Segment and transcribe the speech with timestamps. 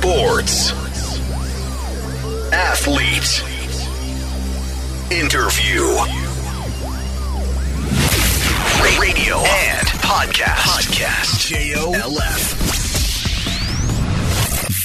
[0.00, 0.72] Sports.
[2.54, 3.44] Athlete.
[5.12, 5.82] Interview.
[8.98, 10.64] Radio and podcast.
[10.64, 11.48] Podcast.
[11.50, 12.56] J-O-L-F.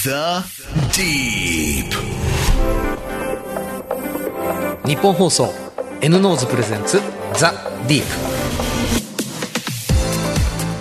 [0.04, 0.43] The
[0.91, 1.95] Deep.
[4.86, 5.54] 日本放送
[6.02, 7.00] N ノーズプレゼンツ
[7.38, 7.54] ザ・
[7.88, 8.07] ディープ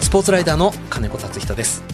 [0.05, 1.85] スポーツライダーの金子達人です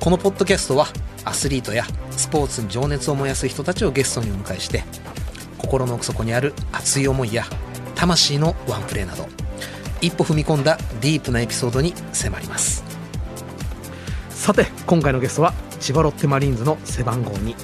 [0.00, 0.86] このポッドキャストは
[1.24, 4.84] アスリートやスポーツに情熱を燃やす人たちをゲストにお迎えして
[5.58, 7.44] 心の奥底にある熱い思いや
[7.94, 9.26] 魂のワンプレーなど
[10.00, 12.82] 一歩踏み込んだディープなエピソードに迫ります。
[14.30, 17.54] さて今回のゲストは千葉ロッテマリーンズの背番号2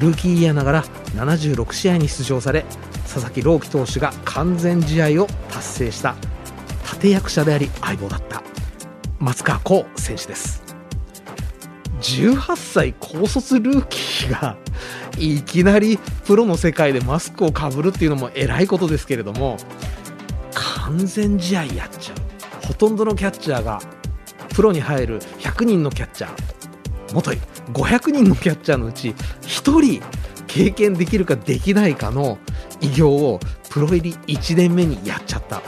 [0.00, 0.84] ルーキーイヤーながら
[1.14, 2.64] 76試合に出場され
[3.04, 6.16] 佐々木朗希投手が完全試合を達成した
[6.92, 8.42] 立役者であり相棒だった
[9.20, 10.65] 松川幸選手です。
[12.00, 14.56] 18歳高卒ルーキーが
[15.18, 19.56] いきなりプロの世界でマスクをかぶるっていうのも偉いことですけれども
[20.54, 22.66] 完全試合やっちゃう。
[22.66, 23.80] ほとんどのキャッチャーが
[24.54, 27.14] プロに入る100人のキャッチャー。
[27.14, 27.38] もとい
[27.72, 29.10] 500人のキャッチャーのうち
[29.42, 30.02] 1人
[30.46, 32.38] 経験できるかできないかの
[32.80, 33.40] 偉業を
[33.70, 35.62] プロ入り1年目にやっちゃった。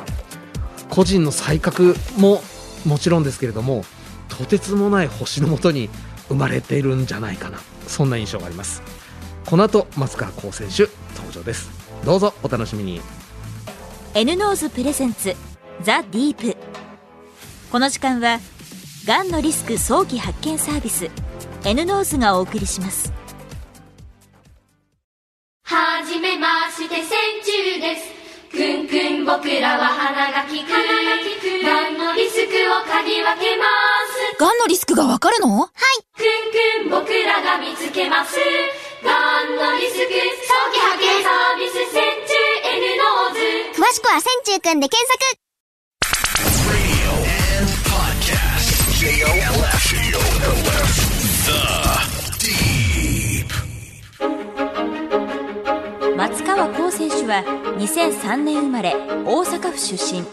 [0.88, 2.42] 個人の才覚も
[2.84, 3.84] もちろんですけれども
[4.28, 5.90] とてつもない星のもとに
[6.28, 7.58] 生まれているんじゃないかな。
[7.86, 8.82] そんな印象があります。
[9.46, 11.70] この後松川虎生選手登場です。
[12.04, 13.00] どうぞお楽しみに。
[14.14, 15.34] N-NOSE presents
[15.82, 16.56] The Deep。
[17.70, 18.40] この時間は
[19.06, 21.10] がんのリスク早期発見サービス
[21.64, 23.12] N ノーズがお送りします。
[25.64, 27.04] はじめまして線
[27.44, 28.18] 虫です。
[28.50, 30.68] くんくん僕らは鼻が利く。
[31.64, 33.87] がんのリスクを嗅ぎ分けます
[34.38, 35.48] がんのリスクがわかるの？
[35.58, 35.70] はい。
[36.14, 38.36] くんくん僕らが見つけます。
[39.04, 39.98] がんのリスク？
[39.98, 42.38] 早期発見サービス千中
[42.70, 43.82] N ノーズ。
[43.82, 45.18] 詳しくは線虫くんで検索.
[56.16, 57.42] 松川幸選手は
[57.78, 60.24] 2003年生まれ大阪府出身。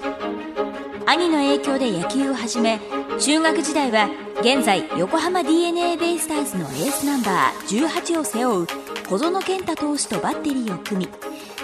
[1.07, 2.79] 兄の影響で野球を始め
[3.19, 4.09] 中学時代は
[4.41, 8.67] 現在横浜 d n a ベイスターズのエースナンバー18を背負う
[9.07, 11.11] 小園健太投手とバッテリーを組み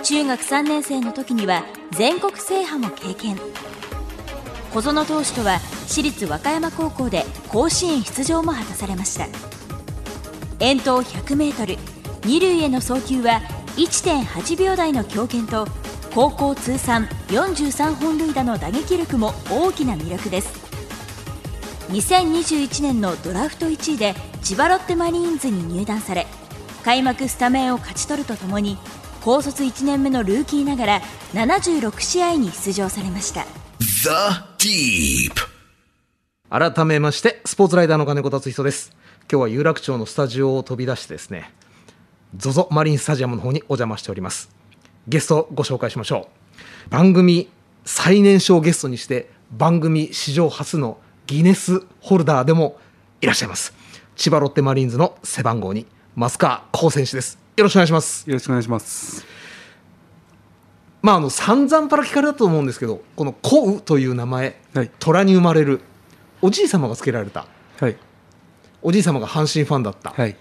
[0.02, 3.38] 中学3年生の時には全国制覇も経験。
[4.74, 9.28] 小園投手とは私立和歌山高校で甲子園出場も果たされました。
[10.60, 11.78] 遠投 100m
[12.26, 13.42] 二塁への送球は
[13.76, 15.68] 1.8秒台の強肩と
[16.16, 20.61] 高校通算43本塁打の打撃力も大きな魅力です。
[21.92, 26.26] 2021年のドラフト1位で千葉ロッテマリーンズに入団され
[26.86, 28.78] 開幕スタメンを勝ち取るとともに
[29.20, 31.02] 高卒1年目のルーキーながら
[31.34, 33.46] 76試合に出場されました。
[33.80, 35.34] The Deep.
[36.50, 38.96] 改めましてスポーツライダーの金子達人です。
[39.30, 41.54] 今日は有楽町のスタジオを飛び出してですね
[42.38, 44.50] ZOZO マリンスタジアムの方にお邪魔しております。
[45.10, 46.30] ゲストをご紹介しましょ
[46.88, 46.90] う。
[46.90, 47.50] 番組
[47.84, 50.98] 最年少ゲストにして番組史上初の
[51.32, 52.78] ギネスホルダーでも
[53.22, 53.74] いらっしゃいます
[54.18, 55.86] 千葉ロッテマリーンズの背番号に
[56.18, 59.26] 増川幸選手ですよろしくお願いしますよろしくお願いします。
[61.02, 65.80] まああの散々パラ聞かれたと思うんですけどこの「コウ」という名前、はい虎に生まれる
[66.42, 67.48] おじい様が付けられた
[67.80, 67.96] はい。
[68.82, 70.36] おじい様が阪神ファンだった、はい。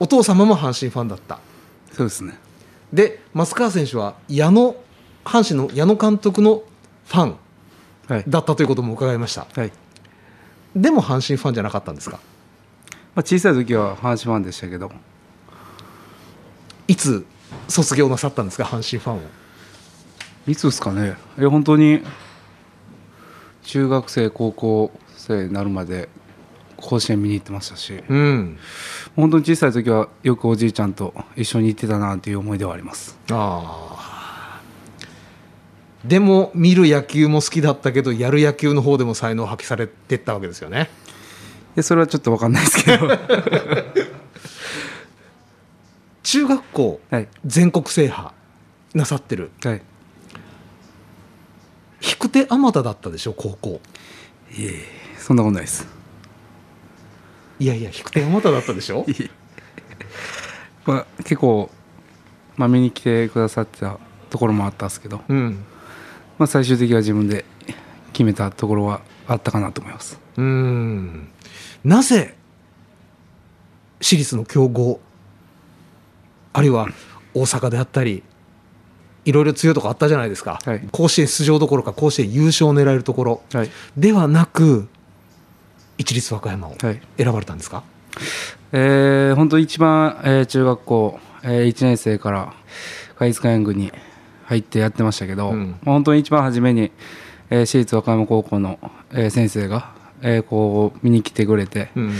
[0.00, 1.38] お父様も阪神ファンだった
[1.92, 2.38] そうですね。
[2.92, 4.74] で増川選手は矢野
[5.24, 6.62] 阪神の矢野監督の
[7.06, 7.36] ファン
[8.08, 8.24] はい。
[8.26, 9.72] だったということも伺いましたはい。
[10.74, 12.18] でも阪神ファンじゃなかったんですか？
[13.14, 14.90] まあ、小さい時は阪神ファンでしたけど、
[16.88, 17.26] いつ
[17.68, 18.64] 卒業なさったんですか？
[18.64, 19.20] 阪神ファンを
[20.46, 21.16] いつですかね？
[21.38, 22.02] え、本当に。
[23.64, 26.08] 中学生、高校生になるまで。
[26.84, 28.58] 甲子園見に行ってましたし、うん
[29.14, 33.16] 本当に小さい時はよくおじいちゃんと一緒に行ってたなという思い出はあります。
[33.30, 34.11] ああ
[36.04, 40.90] でも見る野球も好きだったけどやる野球の方でも才能を発揮されてったわけですよね
[41.76, 43.08] で、それはちょっとわかんないですけど。
[46.22, 47.28] 中学校はい。
[47.46, 48.30] 全国制覇
[48.94, 49.82] なさってるはい。
[52.02, 53.80] 引く手あまただったでしょ高校
[55.18, 55.86] そんなことないです。
[57.58, 59.06] いやいや引く手あまただったでしょ？
[60.84, 61.70] まあ、結構。
[62.56, 65.22] まあ、見に来てくださってたところもあったんですけど。
[65.28, 65.64] うん
[66.42, 67.44] まあ、最終的には自分で
[68.12, 70.18] 決めたところはあったかなと思います。
[70.36, 71.28] うん。
[71.84, 72.34] なぜ
[74.00, 74.98] 私立の強豪
[76.52, 76.88] あるいは
[77.32, 78.24] 大阪であったり
[79.24, 80.88] いろいろ強いとこあったじゃないですか、はい。
[80.90, 83.42] 甲子園出場どころか甲子園優勝を狙えるところ。
[83.52, 83.70] はい。
[83.96, 84.88] ではなく
[85.96, 87.00] 一律和歌山をはい。
[87.18, 87.84] 選ばれたんですか、
[88.72, 92.52] えー本当一番、えー中学校、え1年生から
[93.14, 93.92] 海津科園軍に
[94.44, 95.70] 入ってやってましたけど、うん。
[95.82, 96.90] まあ本当に一番初めに、
[97.50, 98.78] えー私立和歌山高校の、
[99.12, 99.92] えー先生が、
[100.22, 102.12] えーこう見に来てくれて、うん。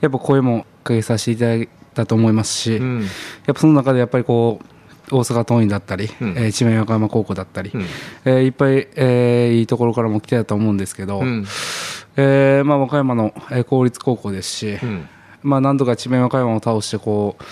[0.00, 3.00] やっぱ声もかけさせていただいたと思いますし、うん。
[3.02, 3.06] や
[3.52, 4.60] っぱその中でやっぱりこ
[5.10, 6.28] う大阪桐蔭だったり、うん。
[6.36, 7.82] えー智弁和歌山高校だったり、うん。
[8.24, 11.44] えーいっぱい、えーいいところからも来てたと思うんですけど、うん。
[12.16, 15.08] えーまあ、和歌山の、えー公立高校ですし、うん。
[15.42, 17.44] まあ、なんとか智弁和歌山を倒してこう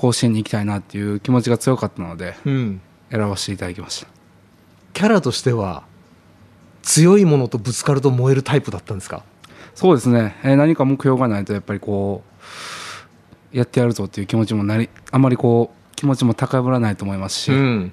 [0.00, 2.80] 甲子園に行きたいなっていう気持ちが強かったのでうん
[3.12, 4.08] 選ばせていただきました。
[4.92, 5.84] キャラとしては
[6.82, 9.22] 強いものとぶつかると燃えるタイプだったんですか？
[9.76, 12.24] そうですね、えー何か目標がないとやっぱりこ
[13.52, 17.92] うやってやるぞっていう気持ちもなりあまりこう気持ちも高ぶらないと思いますし、ん。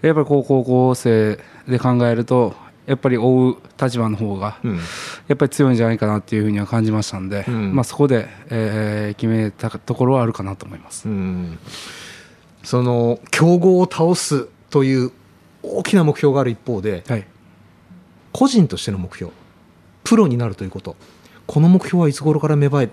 [0.00, 1.38] やっぱりこう高校生
[1.68, 2.54] で考えると
[2.86, 4.76] やっぱり追う立場の方がうん。
[4.76, 7.74] やっぱり強いんじゃないかなっていうふうには感じましたんで、うん。
[7.74, 11.08] まあ、そこで、えー決めたところはあるかなと思います。
[11.08, 11.58] うん
[12.66, 15.12] その強豪を倒すという
[15.62, 17.24] 大きな目標がある一方ではい。
[18.32, 19.32] 個人としての目標
[20.02, 20.96] プロになるということ。
[21.46, 22.90] この目標はいつ頃から芽生え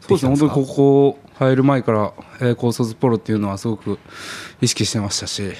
[0.00, 3.98] そうです本当にここ入る前から、えー高卒プロっていうのはすごく
[4.60, 5.50] 意識してましたし、え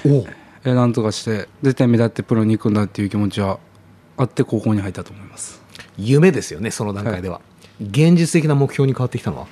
[0.62, 3.58] ーなんとかして絶対目立ってプロに行くんだっていう気持ちは
[4.16, 5.60] あって高校に入ったと思います。
[5.98, 7.40] 夢ですよねその段階では、
[7.80, 9.48] 現実的な目標に変わってきたのは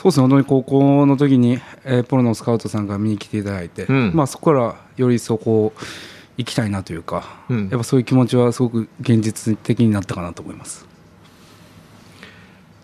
[0.00, 4.12] そうですね、本当に高校の時に、えープロのスカウトさんが見に来ていただいて、うん。
[4.14, 5.74] まあ、そこからよりそこ
[6.38, 7.68] 行きたいなというか、うん。
[7.68, 10.86] やっぱそういう気持ちはすごく現実的になったかなと思います。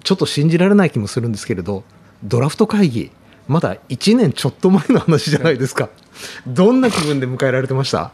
[0.05, 1.85] ちょっと信じられない気もするんですけれど
[2.23, 3.11] ドラフト会議
[3.49, 5.89] まだ1年ちょっと前の話じゃないですか。
[6.47, 8.12] どんな気分で迎えられてました？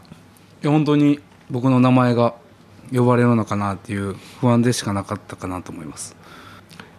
[0.63, 1.19] いや本当に
[1.51, 2.35] 僕の名前が
[2.93, 6.15] 呼ばれるのかなっていう不安でしかなかったかなと思います。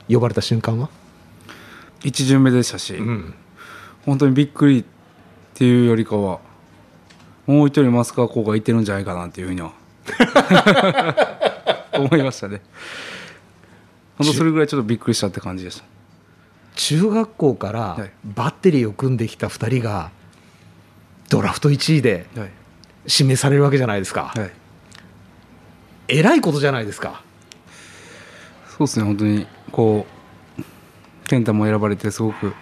[0.07, 0.91] 呼ばれた瞬間は、
[2.05, 3.35] 一巡目でしたし、ん、
[4.05, 4.85] 本当にびっくりっ
[5.55, 6.39] ていうよりかは
[7.47, 9.73] もう一人増川校がいてるんじゃないかなっていうふうには
[11.93, 12.61] 思いましたね。
[14.19, 15.85] 本当それぐらいちょっとびっくりしたって感じでした。
[16.77, 18.11] 中学校からはい。
[18.25, 20.11] バッテリーを組んできた2人が
[21.31, 22.51] ドラフト1位ではい、
[23.07, 24.51] 指名されるわけじゃないですか、はい、
[26.09, 27.23] えらいことじゃないですか。
[28.77, 30.14] そうですね本当にこう
[31.29, 32.53] 健太も選ばれてすごく、ま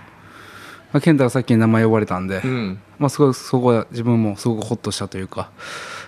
[0.95, 2.81] あ、健太がさっき名前呼ばれたんで、ん。
[2.99, 5.51] まあ、すごいそこは自分もすごくホッとしたというか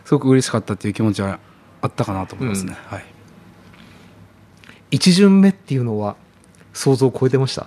[0.04, 1.40] すごく嬉しかったっていう気持ちは
[1.82, 3.04] あったかなと思いますね、はい。
[4.92, 6.16] 1巡目っていうのは
[6.72, 7.66] 想像を超えてました？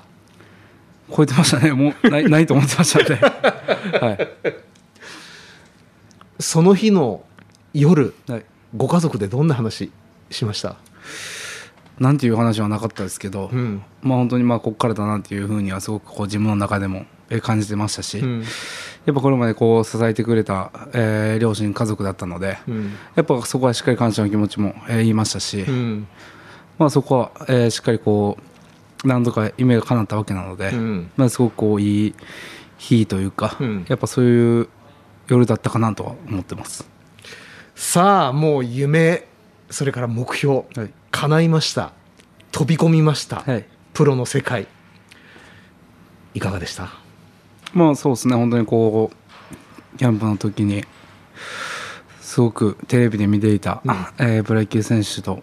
[1.16, 1.72] 超えてましたね。
[1.74, 3.20] もうない ないと思ってましたね。
[4.02, 4.54] はい。
[6.40, 7.24] その日の
[7.74, 8.46] 夜はい、
[8.76, 9.92] ご家族でどんな話
[10.32, 10.76] しました？
[12.00, 13.84] なんていう話はなかったですけど、ん。
[14.02, 18.42] まあ本当にまあここからだなっていうふうにはすごくこう自分の中でもえー感じてましたし、ん。
[18.42, 18.48] や
[19.12, 22.92] っぱこれまでこう支えてくれた、えー両親家族だったので、ん。
[23.16, 26.08] やっぱそこはしっかり感謝の気持ちも、えー言いましたし、ん。
[26.78, 28.38] まあそこは、えーしっかりこ
[29.04, 31.10] う何度か夢が叶ったわけなので、ん。
[31.18, 32.16] まあすごくこういい
[32.78, 33.86] 日というか、うん。
[33.90, 34.70] やっぱそういう
[35.28, 36.88] 夜だったかなとは思ってます。
[37.76, 39.28] さあもう夢
[39.70, 41.94] それから目標、はい叶いました。
[42.52, 43.66] 飛び込みました、はい。
[43.96, 44.68] プロの世界。
[46.36, 46.90] いかがでした？
[47.74, 48.36] まあそうですね。
[48.36, 50.84] 本当にこうキャンプの時に
[52.22, 53.82] すごくテレビで見ていた、
[54.20, 55.42] えープロ野球選手と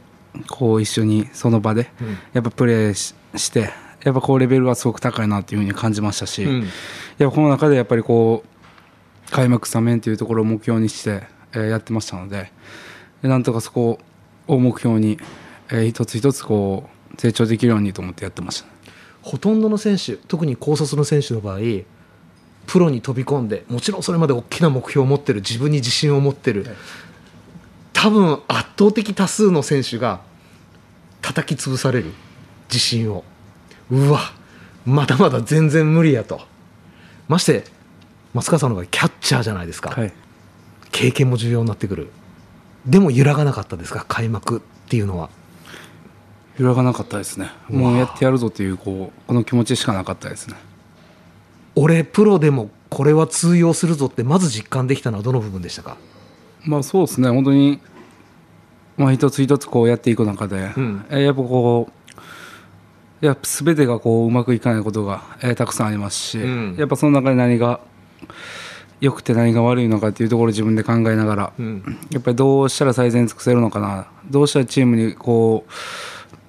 [0.49, 2.19] こう一緒にその場でうん。
[2.35, 3.73] やっぱプレーしして
[4.05, 6.61] やっぱこうレベルがすごく高いなっていうふうに感じましたし、うん。
[7.19, 8.45] やっぱこの中でやっぱりこ
[9.27, 12.53] う開幕スタメンというところを目標にして、えーやってましたので
[13.23, 13.99] でなんとかそこ
[14.47, 15.19] を目標に、
[15.71, 18.69] えー一つ一つこう成長できるようにと思ってやってました。
[19.23, 21.59] ほとんどの選手特に高卒の選手の場合
[22.67, 26.67] プロに飛び込んでもちろんそれまで大きな目標を持ってる自分に自信を持ってる。
[27.93, 30.21] 多分圧倒的多数の選手が
[31.23, 32.13] 叩き潰される
[32.69, 33.25] 自信を。
[33.91, 34.21] うわ
[34.85, 36.41] まだまだ全然無理やと。
[37.29, 37.65] まして
[38.35, 40.13] 松川さんの場合キャッチャーじゃないですか、はい。
[40.91, 42.11] 経験も重要になってくる。
[42.85, 45.31] でも揺らがなかったですか開幕っていうのは
[46.59, 47.51] 揺らがなかったですね。
[47.69, 50.57] もうやってやるぞというこうこの気持ちしかなかったですね。
[51.75, 55.97] 俺プロでもこれは通用するぞってまず実感できたのはどの部分でしたか？
[56.65, 57.29] まあそうですね。
[57.29, 57.81] 本当に
[58.97, 61.05] まあ一つ一つこうやっていく中で、ん。
[61.11, 66.77] えーやっぱこうやっぱ全てがこううまくいかないことが、えーたくさんありますし、うん。
[66.79, 67.81] やっぱその中で何が
[69.01, 71.99] 良くて何が悪いのかっていうところを自分で考えながら、ん。
[72.11, 74.07] やっぱりどうしたら最善尽くせるのかな。
[74.31, 75.71] どうしたらチームにこう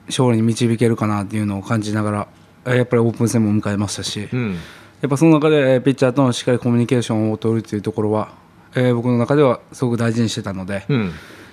[0.07, 2.27] 勝利に導けるかなっていうのを感じながら
[2.65, 4.53] えーやっぱりオープン戦も迎えましたし、うん。
[5.01, 8.29] やっぱその中でえーピッチャーとのしっかりコミュニケーションを取るっていうところは、
[8.75, 11.11] えー僕の中ではすごく大事にしてたので、うん。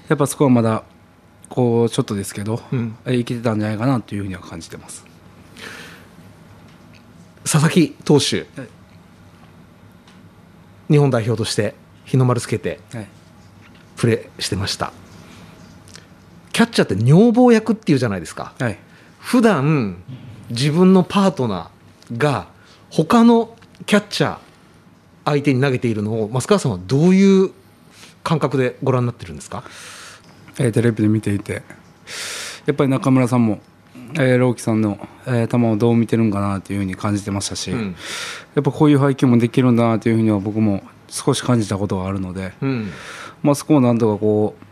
[0.09, 0.85] やっぱそこはまだ
[1.49, 2.97] こうちょっとですけど、うん。
[3.05, 5.05] えー生きてたんじゃないかなというふうには感じてます。
[7.45, 8.47] 佐々木投手、はい。
[10.91, 13.07] 日本代表として日の丸つけてはい。
[13.97, 14.93] プレーしてました
[16.53, 18.53] キャッチャーって女房役っていうじゃないですか。
[18.59, 18.79] はい。
[19.19, 19.97] 普段
[20.51, 22.49] 自分のパートナーが
[22.91, 23.57] 他の
[23.87, 24.39] キャッチャー
[25.25, 27.51] 相手に投げているのを増川さんはどういう
[28.23, 29.65] 感覚でご覧になってるんですか？
[30.59, 31.63] えーテレビで見ていて。
[32.67, 33.61] やっぱり中村さんも、
[34.15, 37.97] えー、朗希さんの、えー球をどう見てるんかなというふうに感じてましたし、うん。
[38.55, 42.91] やっぱこういう配球もできるんだなというふうには僕も少し感じたことがあるので、うん。
[43.43, 44.65] まあ、そこをなんとかこう、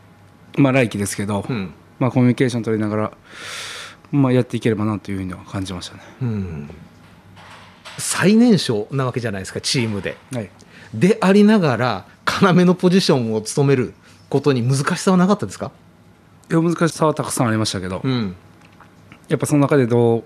[0.57, 3.13] まあ、来季ですけど、うんまあ、コミュニケーション取りながら、
[4.11, 6.03] まあ、やっていければなというふうには感じましたね。
[6.23, 6.71] うん
[7.99, 10.51] 最年少なわけじゃないですかチームではい
[10.95, 12.07] でありながら
[12.43, 13.95] 要のポジションを務める
[14.29, 15.71] ことに難しさはなかったですか
[16.51, 18.35] いや難しさはたくさんありましたけど、ん
[19.29, 20.25] やっぱその中でどう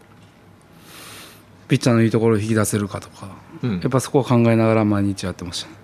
[1.68, 5.76] ピッチャーのいいところを引き出せるかとか、うんやっぱそこを考えながら毎日やってましたね。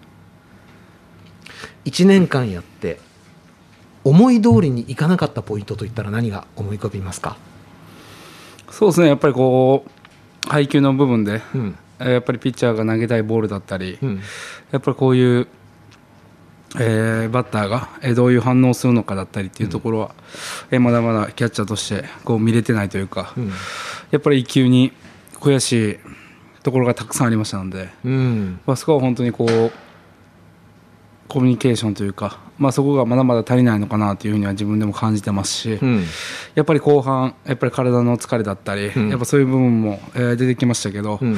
[1.84, 3.00] 1年間やって
[4.04, 7.36] 思い通りにいかなかったポイントといったら何が思い浮かびますか、
[8.70, 9.08] そうですね。
[9.08, 11.76] やっぱりこう配球の部分で、うん。
[11.98, 14.20] えーやっぱりピッチャーが投げたいボールだったり、うん。
[14.70, 15.46] やっぱりこういう、
[16.76, 20.14] えーバッターがえーどういう反応をするのかだったりっていうところは、
[20.70, 23.52] えーまだまだキャッチャーとしてこう見れてないというか、うん。
[24.12, 24.92] やっぱり一球に
[25.34, 25.98] 悔しい
[26.62, 28.60] ところがたくさんありましたので、うん。
[28.66, 29.72] まあ、そこは本当にこう
[31.30, 36.04] コミュニケーションというか、まあ、そこがまだまだ足りないのかなというふうには自分でも感じてますし、うん。
[36.54, 39.08] やっぱり後半やっぱり体の疲れだったり、ん。
[39.08, 41.36] やっぱそういう部分も、えー出てきましたけど、うん。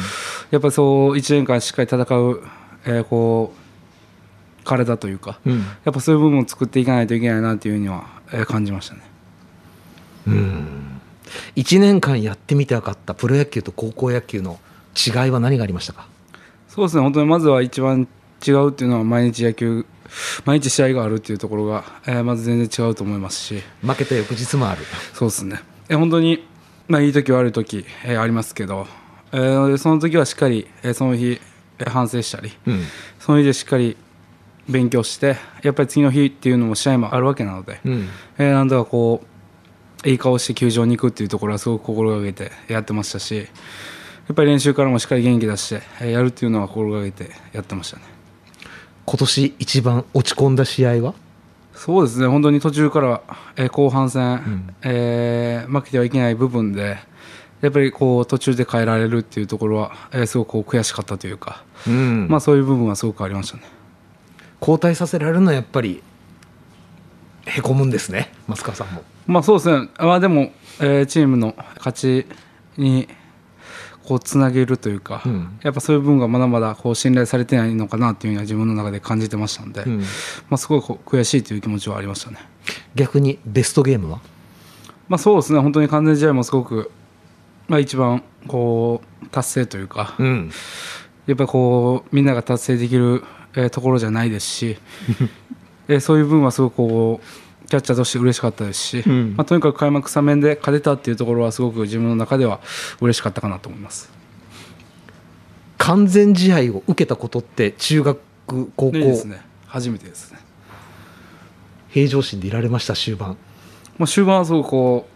[0.50, 2.42] やっぱりそう1年間しっかり戦う、
[2.86, 5.58] えーこう体というか、うん。
[5.84, 9.00] やっぱそういう部分を作っていかないといけないなというふうには、えー感じましたね。
[10.26, 10.64] うん。
[11.56, 14.58] 1年間やってみて分かったプロ野球と高校野球の
[14.94, 16.06] 違いは何がありましたか？
[16.68, 17.02] そうですね。
[17.02, 18.06] 本当にまずは一番
[18.46, 19.86] 違うっていうのは毎日野球
[20.44, 23.62] 毎日試合があるっていうところが、えーまず全然違うと思いますし。
[23.82, 24.82] 負けた翌日もある。
[25.14, 25.60] そうですね。
[25.88, 26.46] え本当に、
[26.88, 28.86] まあ、いい時悪い時、えーありますけど、
[29.32, 31.40] えーその時はしっかり、えーその日、
[31.78, 32.82] えー反省したり、うん。
[33.18, 33.96] その日でしっかり
[34.68, 38.08] 勉強してやっぱり次の日っていうのも試合もあるわけなので、うん。
[38.38, 39.22] えーなんとかこ
[40.04, 43.42] ういい顔して球場に行くっていうところはすごく心がけてやってましたしや
[44.32, 48.02] っぱり練習からもしっかり元気出してえーやるっていうのは心がけてやってましたね
[49.04, 51.14] 今年一番落ち込んだ試合は？
[51.74, 52.26] そうですね。
[52.26, 53.22] 本当に途中から、
[53.56, 54.74] えー後半戦、ん。
[54.82, 56.98] えー負けてはいけない部分で
[57.60, 62.28] やっぱりこう途中で変えられるっていうところは、えーすごく悔しかったというか、うん。
[62.28, 63.64] まあ、そういう部分はすごくありましたね。
[64.60, 66.02] 交代させられるのはやっぱり
[67.46, 69.02] へこむんですね増川さんも。
[69.26, 72.26] まあそうですね、まあ、でも、えーチームの勝ち
[72.76, 73.08] に
[74.04, 75.58] こうつなげるというか、うん。
[75.62, 79.98] やっぱそういう部分がまだまだこう信頼されてないのかなっていうのは自分の中で感じてましたので、うん。
[80.00, 80.04] ま
[80.52, 82.38] あ、すごい悔しいという気持ちはありましたね。
[82.94, 84.20] 逆にベストゲームは？
[85.08, 86.90] まあ、そうですね本当に完全試合もすごく、
[87.68, 90.50] まあ、一番こう達成というか、ん。
[91.26, 93.22] やっぱりこうみんなが達成できる、
[93.54, 94.78] えーところじゃないですし、
[95.88, 97.26] えーそういう部分はすごくこう
[97.68, 102.60] キャッチャーとして嬉しかったですし、んまあ、とにかく開幕スタメンで勝てたっていうところはすごく自分の中では
[103.00, 104.10] 嬉しかったかなと思います。
[105.78, 110.38] 完全試合を受けたことって中学高校、でですね初めてですね。
[111.88, 112.94] 平常心でいられました？
[112.94, 113.36] 終盤
[113.98, 115.06] まあ、終盤はすごくこ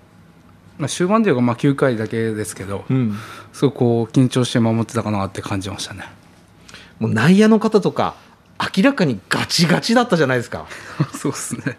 [0.78, 3.16] う、まあ、終盤というかまあ9回だけですけど、ん
[3.52, 6.04] すごくこう緊張して守ってたかなって感じましたね。
[6.98, 8.14] もう内野の方とか
[8.76, 10.66] 明らかにガチガチだったじゃないですか
[11.12, 11.78] そうですね。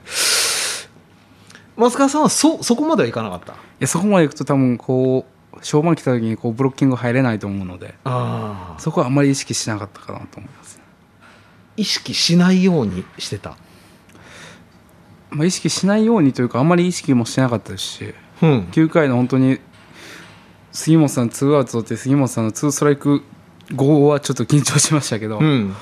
[1.77, 3.53] 増川さんはそそこまではいかなかった？
[3.53, 8.79] いやそこまでいくと多分こう勝負来た時にこうブロッキング入れないと思うのでああ。
[8.79, 10.79] そこはあまり意識しなかったかなと思います、
[11.77, 13.57] 意識しないようにしてた？
[15.29, 18.59] まあ、意識しないようにというかあんまり意識もしてなかったですしうん。
[18.71, 19.59] 9回の本当に
[20.71, 23.23] 杉本さんツーアウト取って杉本さんのツーストライク
[23.73, 25.75] 後はちょっと緊張しましたけど、うん。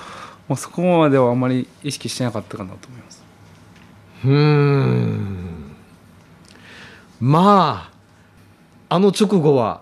[0.48, 3.24] もうそこまではあんまり意識してなかったかなと思います。
[4.24, 5.45] うーん
[7.20, 7.90] ま
[8.90, 9.82] ああの直後は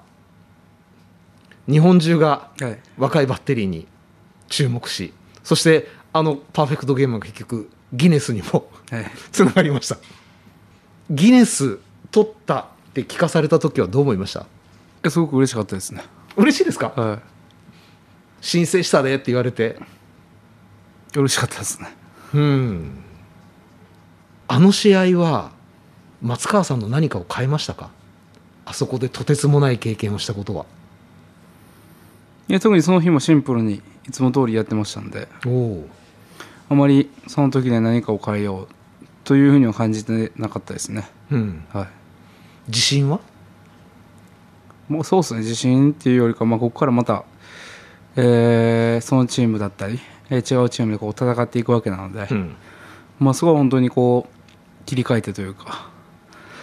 [1.70, 3.88] 日本中がはい若いバッテリーに
[4.50, 5.14] 注目し
[5.44, 9.12] そしてあのパーフェクトゲームが結局ギネスにもはい。
[9.32, 9.98] つながりました。
[11.10, 11.80] ギネス
[12.12, 14.46] 取ったって聞かされた時はどう思いました？
[15.04, 16.04] えすごく嬉しかったですね。
[16.36, 16.90] 嬉しいですか？
[16.96, 17.20] は
[18.42, 19.78] 申請したでって言われて。
[21.16, 21.96] い嬉しかったですね。
[22.34, 23.04] うん。
[24.48, 25.52] あの試合は
[26.24, 27.90] 松川さんの何かを変えましたか？
[28.66, 30.66] あそこでとてつもない経験をしたことは。
[32.48, 35.28] いや特にその日もシンプルにいつも通りやってましたんで。
[36.70, 38.68] あまりその時で何かを変えよう
[39.26, 41.10] というふうには感じてなかったですね。
[41.30, 41.66] うん。
[41.74, 41.88] はい。
[42.68, 43.20] 自信は？
[44.88, 45.42] もうそうですね。
[45.42, 47.26] 自信っていうよりか、まあ、ここからまた、
[48.16, 50.00] えーそのチームだったり、
[50.30, 52.56] えー違うチームでこう戦っていくわけなので、ん。
[53.20, 55.90] まあ、そこは本当にこう切り替えてというか、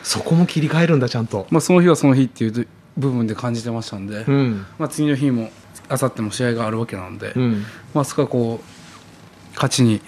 [0.03, 1.47] そこも切り替えるんだちゃんと。
[1.51, 2.67] まあ、その日はその日っていう
[2.97, 4.67] 部分で感じてましたんで、ん。
[4.79, 5.51] まあ、次の日も
[5.91, 7.65] 明後日も試合があるわけなので、うん。
[7.95, 10.01] まあ、そこはこう勝ちに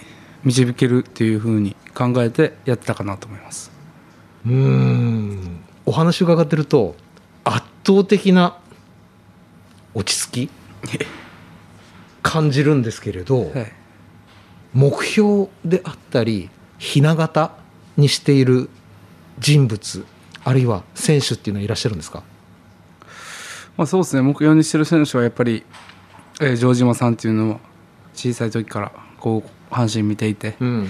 [0.43, 3.71] 導けるっていうふうに考えてやってたかなと思います。
[4.45, 5.63] うーん。
[5.85, 6.95] お話伺ってると
[7.43, 8.57] 圧倒的な
[9.93, 10.49] 落ち着き？
[12.21, 13.71] 感じるんですけれど、はい。
[14.73, 17.51] 目標であったりひな形
[17.95, 18.69] にしている
[19.43, 20.05] 人物
[20.45, 22.23] あるいは選手っていうのはいらっしゃるんですか？
[23.77, 24.21] まあ、そうですね。
[24.21, 25.63] 目標にしてる選手はやっぱり、
[26.41, 27.59] えー城島さんっていうのは
[28.13, 30.87] 小さい時からこう阪神見ていてうん。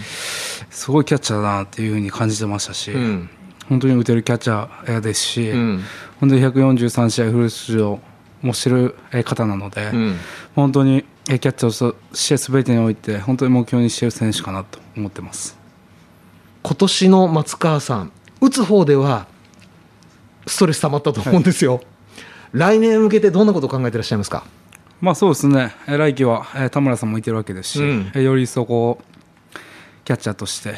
[0.69, 3.29] すごいキャッチャーだなっていうふうに感じてましたし、うん。
[3.69, 5.83] 本当に打てるキャッチャーですし、うん。
[6.19, 7.99] 本当に143試合フル出場
[8.41, 10.17] もしてるえー方なので、うん。
[10.55, 15.57] 本当にえーキャッチャーとして全てにおいて本当に目標にしてる選手かなと思ってます。
[16.63, 18.11] 今年の松川さん
[18.43, 19.27] 打つ方では
[20.45, 21.81] ストレス溜まったと思うんですよ、
[22.51, 24.43] 来年向けてどんなことを考えてらっしゃいますか？
[25.01, 28.11] まあそうですね、えー来季は、えー田村さんもいてるわけですし、うん。
[28.13, 29.57] えーよりそこう
[30.03, 30.75] キャッチャーとして、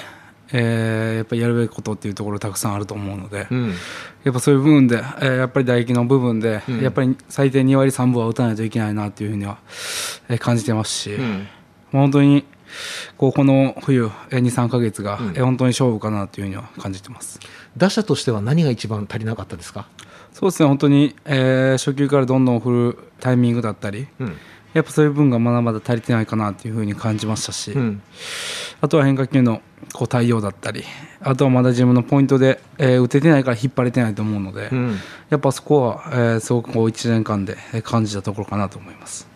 [0.51, 3.73] えーやっぱりやるべきことっていうところたくさんあると思うので、ん。
[4.23, 6.81] やっぱそういう部分で、えーやっぱり打撃の部分で、ん。
[6.81, 9.57] やっぱり最低2割3分は打たないといけないなっていうふうには、
[10.29, 11.47] えー感じてますし、ん。
[11.91, 12.45] まあ本当に
[13.17, 17.39] こうこの冬、えー、23か月が、本当に勝負かなというふうには感じてます。
[17.77, 19.87] 打者としては何が一番足りなかったですか？
[20.33, 20.67] そうですね。
[20.67, 24.35] 本当に、えー初球からどんどん振るタイミングだったり、うん。
[24.73, 28.01] やっぱそういう部分がまだまだ足りてないかなというふうに感じましたし、うん。
[28.81, 29.61] あとは変化球の
[29.93, 30.83] こう対応だったり
[31.21, 34.97] あとはまだ自分のポイントで、えー打ててないから引っ張れてないと思うので、うん。
[35.29, 39.27] やっぱそこは、えーすごくこう1年間でえー感じたところかなと思います。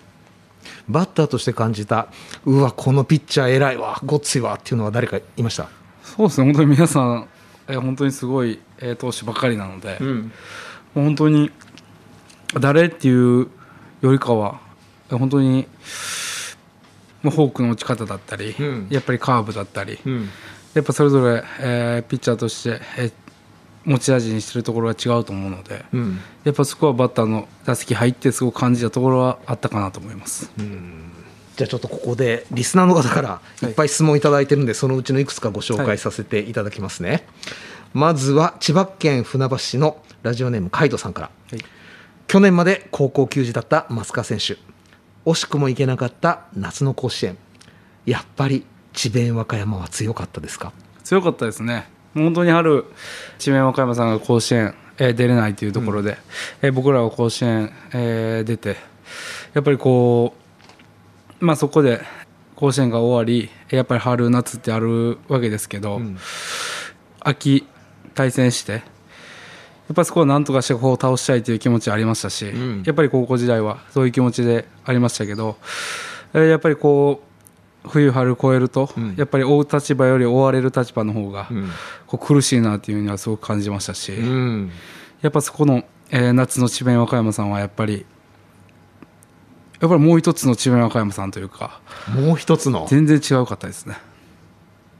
[0.87, 2.07] バッターとして感じた
[2.45, 5.69] うわこのピッチャー偉いわごっついわっていうのは誰かいました？
[6.03, 6.45] そうですね。
[6.45, 7.27] 本当に皆さん、
[7.67, 10.07] えー本当にすごい、えー投手ばっかりなので、も
[11.01, 11.51] う本当に
[12.59, 13.47] 誰っていう
[14.01, 14.59] よりかは
[15.11, 15.67] えー本当に
[17.21, 18.87] もうフォークの打ち方だったり、うん。
[18.89, 20.29] やっぱりカーブだったり、うん。
[20.73, 23.13] やっぱそれぞれ、えーピッチャーとして、えー
[23.89, 26.19] 持ち味にしてるところが違うと思うので、うん。
[26.43, 30.51] やっぱそこはバッターの打席入ってすごく感じたところはあったかなと思います。
[31.57, 33.71] じゃあちょっとここでリスナーの方からい。
[33.71, 37.27] っぱい質問いただいてるんで、そのうちのいくつかご紹介させていただきますね、
[37.93, 41.59] まずは千葉県船橋市のラジオネームカイトさんから、はい。
[42.27, 44.57] 去年まで高校球児だった増川選手。
[45.25, 47.37] 惜しくも行けなかった夏の甲子園。
[48.05, 50.71] やっぱり智弁和歌山は強かったですか？
[51.03, 51.89] 強かったですね。
[52.13, 52.85] 本当に春、
[53.37, 56.17] 智弁和歌山さんが甲子園、えー出れないというところで、
[56.61, 58.77] えー僕らは甲子園、えー出て、
[59.53, 60.33] やっぱりこ
[61.41, 62.01] う、まあ、そこで
[62.55, 66.01] 甲子園が終わり、やっぱり春、夏ってあるわけですけど、
[67.21, 67.65] 秋、
[68.13, 68.79] 対戦して、や
[69.93, 72.83] っぱりそこをなんとかしてこう倒したいという気持ちはありましたし、ん。
[72.85, 75.57] やっぱり高校時代はそういう気持ちでありましたけど、
[76.33, 77.28] えーやっぱりこう、
[77.87, 81.47] 冬春超えると、やっぱり追う立場より追われる立場の方が、
[82.07, 84.71] こう苦しいなっていうのはすごく感じましたし、ん。
[85.21, 88.05] やっぱそこの、えー夏の智弁和歌山さんはやっぱり
[89.79, 91.81] やっぱりもう一つの智弁和歌山さんというか
[92.13, 92.87] もう一つの？
[92.89, 93.97] 全然違うかったですね。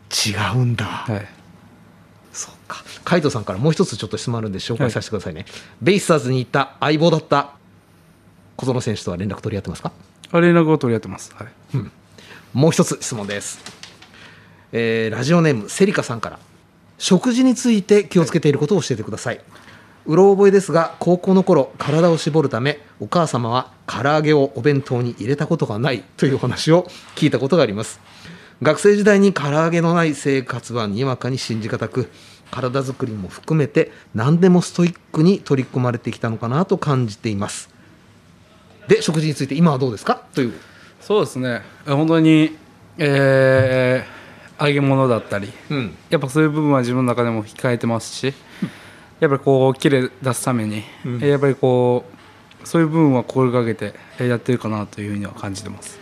[0.10, 1.28] 違うんだ、はい。
[2.32, 2.84] そっか。
[3.04, 5.46] カイトさんからもう一つちょっと質問あるんで紹介させてくださいね、
[5.82, 7.52] ベイスターズに行った相棒だった
[8.56, 9.92] 小園選手とは連絡取り合ってますか？
[10.32, 11.34] あ連絡を取り合ってます。
[11.36, 11.48] はい
[12.53, 13.59] もう一つ質問です、
[14.71, 16.39] えーラジオネームセリカさんから。
[16.97, 19.39] 食事について気をつけていることを教えてください、
[20.05, 27.99] うろ覚えですが高校の頃体を絞るためお母様は唐揚げをお弁当に入れたことがないというお話を聞いたことがあります。
[28.62, 32.09] 学生時代に唐揚げのない生活はにわかに信じがたく
[32.51, 37.69] 体作りも含めて何でもストイックに取り組まれてきたのかなと感じています。
[38.89, 40.23] で食事について今はどうですか？
[40.33, 40.53] という
[41.10, 41.63] そうですね。
[41.88, 42.56] 本当に、
[43.00, 45.95] えー揚げ物だったりうん。
[46.12, 48.34] やっぱそういう部分は自分の中でも控えてますし
[49.19, 51.19] やっぱりこうキレ出すために、うん。
[51.19, 52.06] やっぱりこ
[52.63, 55.98] うそういう部分は心がけてえーやってるかなというふうには感じてます。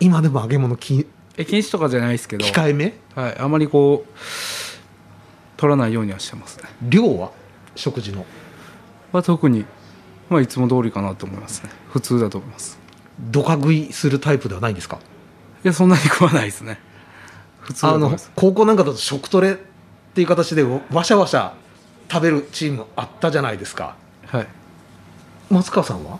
[0.00, 2.94] 今でも揚げ物きえ禁止とかじゃないですけど、控えめ？
[3.14, 4.18] はい、あまりこう
[5.58, 6.70] 取らないようにはしてますね。
[6.80, 7.32] 量は？
[7.74, 8.24] 食事の。
[9.12, 9.66] は特に、
[10.30, 11.70] まあ、いつも通りかなと思いますね。
[11.90, 12.78] 普通だと思います
[13.20, 14.98] どか食いするタイプではないんですか？
[15.64, 16.78] いやそんなに食わないですね。
[17.60, 19.56] 普通だあの高校なんかだと食トレっ
[20.14, 21.54] ていう形でわしゃわしゃ
[22.10, 23.96] 食べるチームあったじゃないですか。
[24.26, 24.46] はい。
[25.50, 26.18] 松川さんは？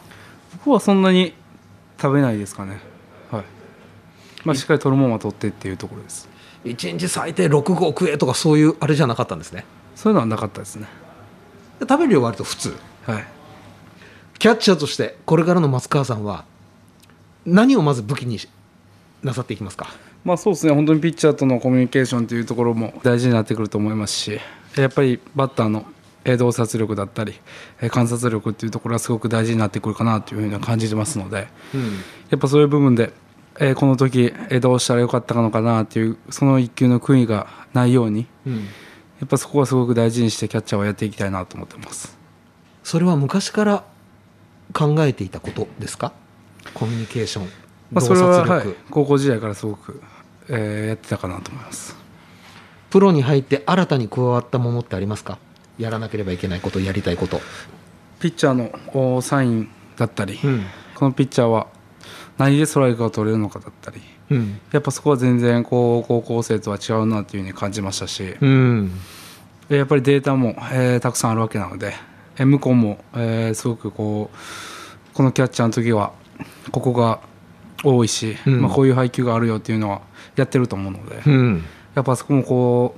[0.52, 1.34] 僕はそんなに
[2.00, 2.80] 食べないですかね。
[3.30, 3.44] はい。
[4.44, 6.28] まあしっかり取るもんは取ってっていうところです。
[6.64, 9.64] 1日最低6合食えとかそういうあれじゃなかったんですね。
[9.94, 10.86] そういうのはなかったですね。
[11.78, 12.76] で食べる量は割と普通。
[13.04, 13.26] はい。
[14.38, 16.44] キャッチャーとしてこれからの松川さんは
[17.46, 18.38] 何をまず武器に
[19.22, 19.86] なさっていきますか？
[20.24, 20.72] まあそうですね。
[20.72, 24.40] 本当にピッチャーとのコミュニケーションというところも大事になってくると思いますし
[24.76, 25.86] やっぱりバッターの
[26.24, 27.34] えー洞察力だったり
[27.80, 31.46] えー観察力っていうところはすごく大事になってくるかなというふうには感じてますので
[32.30, 33.12] やっぱそういう部分で、
[33.60, 38.64] えーこの時、えーどうしたらよかったのかなっていうその一球の悔いがないようにうん。
[39.18, 42.18] やっぱそこはすごく大事にしてキャッチャーはやっていきたいなと思ってます。
[42.84, 43.84] それは昔から
[44.74, 46.12] 考えていたことですか？
[46.74, 47.48] コミュニケーション
[47.92, 50.02] まあ、洞それは、はい、高校時代からすごく、
[50.48, 51.96] えーやってたかなと思います。
[52.90, 55.38] プロに入って新たに加わったものってありますか？
[55.78, 57.40] やらなければいけないことやりたいこと、
[58.20, 60.64] ピッチャーのおサインだったり、うん。
[60.94, 61.68] このピッチャーは
[62.38, 64.00] 何でストライクが取れるのかだったり
[64.30, 64.60] うん。
[64.72, 68.90] やっぱそこは全然こう高校生とは違うなっていうふうに感じましたし、うん。
[69.68, 71.94] やっぱりデータも、えーたくさんあるわけなので、
[72.36, 74.36] えー向こうも、えーすごくこう
[75.14, 76.12] このキャッチャーの時は
[76.72, 77.20] ここが
[77.84, 80.02] 多いし、うんまあ、こういう配球があるよっていうのは
[80.36, 82.94] やってると思うので、うんやっぱそこもこ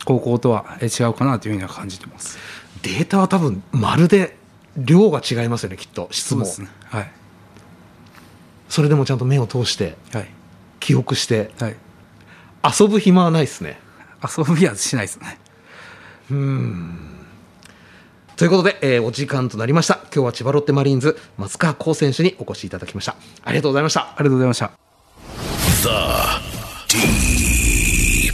[0.00, 2.38] う高校とはえー違うかなというふうには感じてます。
[2.82, 4.36] データは多分まるで
[4.76, 6.68] 量が違いますよねきっと質もそ,、ね。
[6.84, 7.10] はい。
[8.82, 10.28] れでもちゃんと目を通してはい。
[10.78, 11.76] 記憶してはい。
[12.80, 13.80] 遊ぶ暇はないですね
[14.22, 15.38] 遊びはしないですね。
[18.40, 19.96] ということで、えーお時間となりました。
[20.04, 23.14] 今日は千葉ロッテマリーンズ松川幸選手にお越しいただきました。
[23.44, 24.00] ありがとうございました。
[24.00, 24.70] ありがとうございました。
[26.88, 28.32] Deep.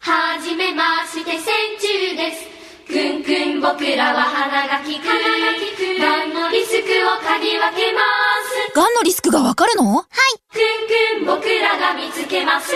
[0.00, 1.44] はじめまして線
[1.78, 2.48] 虫です。
[2.88, 5.04] くんくん僕らは鼻が利く。
[5.04, 5.12] が
[6.24, 8.00] んのリスクを嗅ぎ分けま
[8.72, 8.74] す。
[8.74, 9.96] がんのリスクがわかるの？
[9.96, 10.06] はい。
[10.48, 12.72] くんくん僕らが見つけます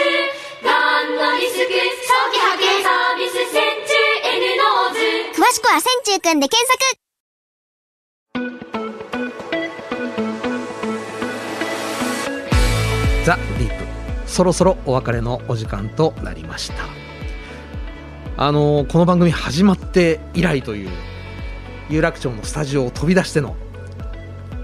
[1.00, 3.94] がんのリスク早期発見サービス千中
[4.36, 5.40] N ノーズ。
[5.40, 6.78] 詳しくは線虫くんで検索。
[13.24, 13.84] ザ・ディープ。
[14.26, 16.84] そろそろお別れのお時間となりました。
[18.36, 20.90] あのーこの番組始まって以来という
[21.88, 23.56] 有楽町のスタジオを飛び出しての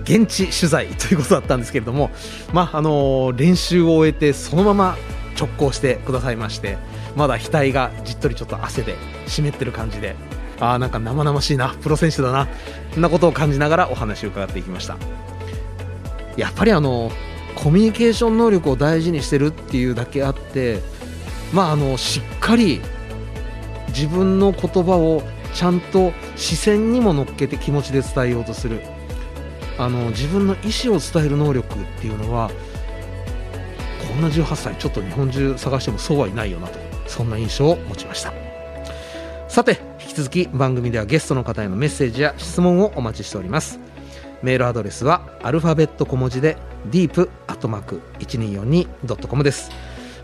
[0.03, 2.11] 現地取材ということだったんですけれども、
[2.53, 4.99] まああのー練習を終えてそのまま
[5.39, 6.79] 直行してくださいまして
[7.15, 8.97] まだ額がじっとりちょっと汗で
[9.27, 10.17] 湿ってる感じで
[10.61, 12.49] ああなんか生々しいなプロ選手だな
[12.93, 14.97] そんなことを感じながらお話を伺っていきました。
[16.37, 17.11] やっぱりあの
[17.55, 20.81] コミュニケーション能力を大事にしてるっていうだけあって
[21.53, 22.81] まああのしっかり
[23.89, 25.23] 自分の言葉を
[25.55, 28.81] ちゃんと視線にも乗っけて気持ちで伝えようとする。
[29.79, 32.51] あの自分の意思を伝える能力っていうのは
[34.17, 38.33] んな18歳ちょっと日本中探してもそうはいないよなとそんな印象を持ちました
[39.49, 43.79] さて引き続き番組ではゲストの方へのメッセージや質問をお待ちしております。
[44.43, 46.59] メールアドレスはアルファベット小文字で
[46.91, 49.71] deep.1242.com です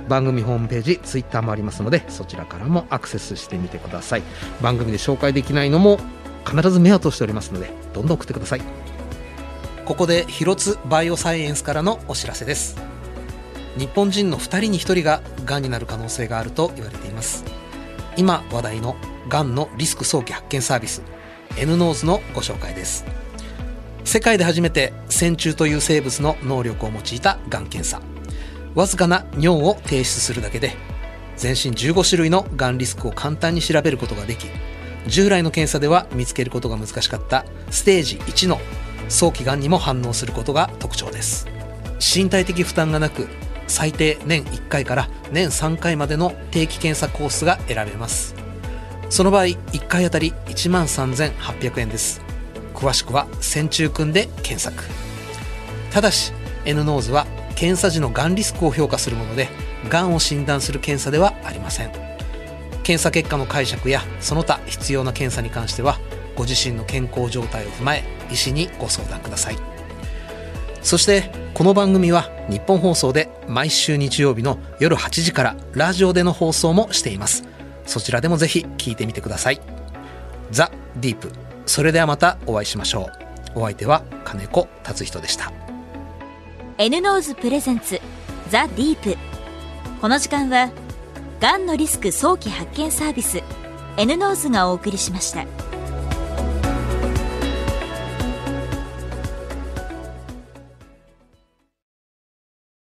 [0.07, 1.83] 番組ホームページツイッターもあります。
[1.83, 4.22] のでそちらからもアクセスしてみてください
[4.61, 5.98] 番組で紹介できないのも
[6.46, 7.55] 必ず目を通しております。
[7.55, 8.61] のでどんどん送ってください
[9.87, 12.91] ここで広津バイオサイエンスからのお知らせです
[13.78, 17.44] 日本人の2人に1人ががんになる可能性があると言われています。
[18.16, 18.96] 今話題の
[19.28, 21.02] がんのリスク早期発見サービス
[21.56, 23.04] N ノーズのご紹介です。
[24.04, 28.02] 世界で初めて線虫という生物の能力を用いたがん検査。
[28.74, 30.74] わずかな尿を提出するだけで
[31.37, 34.46] 全身15種類のがんリスクを簡単に調べることができ
[35.06, 38.58] 従来の検査では見つけることが難しかったステージ1の
[39.08, 41.46] 早期がんにも反応することが特徴です。
[42.00, 43.28] 身体的負担がなく
[43.66, 48.35] 最低年1回から年3回までの定期検査コースが選べます。
[49.11, 52.22] その場合1回あたり1万3800円です。
[52.75, 54.85] 詳しくは線虫くんで検索。
[55.90, 56.33] ただし
[56.64, 59.48] N ノーズは検査時のがんリスクを評価するもので
[59.88, 61.92] がんを診断する検査ではありません。
[62.83, 65.98] 検査結果の解釈やその他必要な検査に関しては
[66.35, 69.57] ご自身の健康状態を踏まえ医師にご相談ください。
[70.83, 77.44] そしてこの番組は日本放送で毎週日曜日の夜8時からラジオでの放送もしています。
[77.87, 79.61] そちらでもぜひ聞いてみてください。
[80.50, 81.31] ザ・ディープ。
[81.66, 83.11] それではまたお会いしましょ
[83.55, 83.61] う。
[83.61, 85.52] お相手は金子達仁でした。
[86.78, 88.00] N ノーズプレゼンツ
[88.50, 89.16] ザ・ディープ。
[90.00, 90.70] この時間は
[91.40, 93.42] がんのリスク早期発見サービス
[93.96, 95.71] N ノーズがお送りしました。